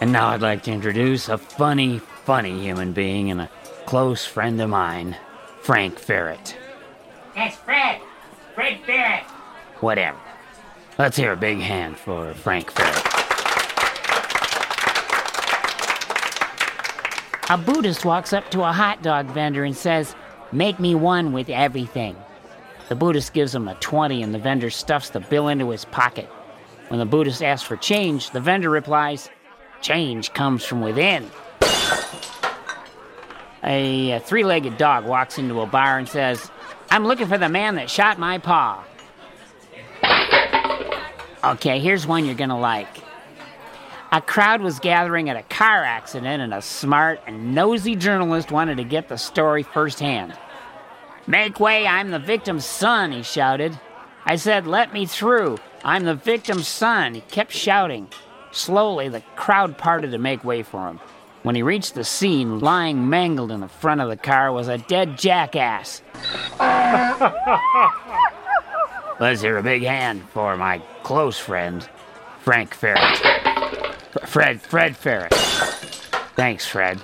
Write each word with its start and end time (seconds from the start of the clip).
And 0.00 0.12
now 0.12 0.28
I'd 0.28 0.42
like 0.42 0.62
to 0.64 0.72
introduce 0.72 1.28
a 1.28 1.38
funny, 1.38 1.98
funny 1.98 2.60
human 2.60 2.92
being 2.92 3.30
and 3.30 3.40
a 3.40 3.50
close 3.86 4.26
friend 4.26 4.60
of 4.60 4.68
mine, 4.68 5.16
Frank 5.62 5.98
Ferret. 5.98 6.56
That's 7.34 7.56
Fred. 7.56 8.00
Fred 8.54 8.78
Ferret. 8.84 9.24
Whatever. 9.80 10.18
Let's 10.98 11.16
hear 11.16 11.32
a 11.32 11.36
big 11.36 11.58
hand 11.58 11.96
for 11.98 12.34
Frank 12.34 12.70
Ferret. 12.70 13.02
A 17.48 17.56
Buddhist 17.56 18.04
walks 18.04 18.32
up 18.32 18.50
to 18.50 18.62
a 18.62 18.72
hot 18.72 19.02
dog 19.02 19.26
vendor 19.26 19.64
and 19.64 19.76
says, 19.76 20.14
Make 20.52 20.78
me 20.78 20.94
one 20.94 21.32
with 21.32 21.48
everything. 21.48 22.16
The 22.88 22.96
Buddhist 22.96 23.32
gives 23.32 23.54
him 23.54 23.68
a 23.68 23.74
20 23.76 24.22
and 24.22 24.34
the 24.34 24.38
vendor 24.38 24.70
stuffs 24.70 25.10
the 25.10 25.20
bill 25.20 25.48
into 25.48 25.70
his 25.70 25.84
pocket. 25.84 26.28
When 26.88 27.00
the 27.00 27.06
Buddhist 27.06 27.42
asks 27.42 27.66
for 27.66 27.76
change, 27.76 28.30
the 28.30 28.40
vendor 28.40 28.70
replies, 28.70 29.28
Change 29.80 30.32
comes 30.32 30.64
from 30.64 30.80
within. 30.80 31.30
A, 33.64 34.12
a 34.12 34.20
three 34.20 34.44
legged 34.44 34.78
dog 34.78 35.04
walks 35.04 35.38
into 35.38 35.60
a 35.60 35.66
bar 35.66 35.98
and 35.98 36.08
says, 36.08 36.50
I'm 36.90 37.04
looking 37.04 37.26
for 37.26 37.38
the 37.38 37.48
man 37.48 37.74
that 37.74 37.90
shot 37.90 38.18
my 38.18 38.38
paw. 38.38 38.84
Okay, 41.42 41.80
here's 41.80 42.06
one 42.06 42.24
you're 42.24 42.34
gonna 42.34 42.58
like. 42.58 42.88
A 44.12 44.20
crowd 44.20 44.60
was 44.60 44.78
gathering 44.78 45.28
at 45.28 45.36
a 45.36 45.42
car 45.42 45.82
accident, 45.82 46.40
and 46.40 46.54
a 46.54 46.62
smart 46.62 47.20
and 47.26 47.54
nosy 47.54 47.96
journalist 47.96 48.52
wanted 48.52 48.76
to 48.76 48.84
get 48.84 49.08
the 49.08 49.16
story 49.16 49.64
firsthand. 49.64 50.32
Make 51.26 51.58
way, 51.58 51.86
I'm 51.86 52.12
the 52.12 52.20
victim's 52.20 52.64
son, 52.64 53.10
he 53.10 53.22
shouted. 53.22 53.78
I 54.24 54.36
said, 54.36 54.66
Let 54.66 54.92
me 54.92 55.06
through. 55.06 55.58
I'm 55.86 56.04
the 56.04 56.16
victim's 56.16 56.66
son. 56.66 57.14
He 57.14 57.20
kept 57.20 57.52
shouting. 57.52 58.08
Slowly, 58.50 59.08
the 59.08 59.22
crowd 59.36 59.78
parted 59.78 60.10
to 60.10 60.18
make 60.18 60.42
way 60.42 60.64
for 60.64 60.88
him. 60.88 60.98
When 61.44 61.54
he 61.54 61.62
reached 61.62 61.94
the 61.94 62.02
scene, 62.02 62.58
lying 62.58 63.08
mangled 63.08 63.52
in 63.52 63.60
the 63.60 63.68
front 63.68 64.00
of 64.00 64.08
the 64.08 64.16
car 64.16 64.50
was 64.50 64.66
a 64.66 64.78
dead 64.78 65.16
jackass. 65.16 66.02
Let's 69.20 69.40
hear 69.40 69.58
a 69.58 69.62
big 69.62 69.84
hand 69.84 70.28
for 70.30 70.56
my 70.56 70.80
close 71.04 71.38
friend, 71.38 71.88
Frank 72.40 72.74
Ferret. 72.74 73.18
Fred, 74.26 74.60
Fred 74.60 74.96
Ferret. 74.96 75.32
Thanks, 76.34 76.66
Fred. 76.66 77.00